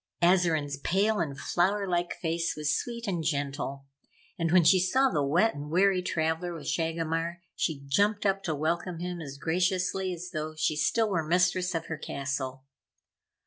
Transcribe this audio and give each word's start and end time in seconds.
Azarine's 0.23 0.77
pale 0.77 1.19
and 1.19 1.39
flower 1.39 1.87
like 1.87 2.15
face 2.15 2.55
was 2.57 2.75
sweet 2.75 3.05
and 3.05 3.23
gentle 3.23 3.85
and, 4.35 4.51
when 4.51 4.63
she 4.63 4.79
saw 4.79 5.11
the 5.11 5.21
wet 5.23 5.53
and 5.53 5.69
weary 5.69 6.01
traveller 6.01 6.55
with 6.55 6.65
Shagomar, 6.65 7.41
she 7.55 7.83
jumped 7.85 8.25
up 8.25 8.41
to 8.45 8.55
welcome 8.55 8.97
him 8.97 9.21
as 9.21 9.37
graciously 9.37 10.11
as 10.11 10.31
though 10.31 10.55
she 10.55 10.75
still 10.75 11.11
were 11.11 11.21
mistress 11.27 11.75
of 11.75 11.85
her 11.85 11.99
castle. 11.99 12.63